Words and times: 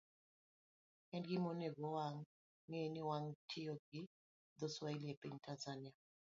En 1.15 1.21
gima 1.27 1.47
onego 1.53 1.83
wang'e 1.97 2.81
ni 2.93 3.01
wach 3.09 3.27
tiyo 3.49 3.73
gi 3.87 4.01
dho-Swahili 4.59 5.09
e 5.13 5.15
piny 5.21 5.37
Tanzania, 5.45 5.93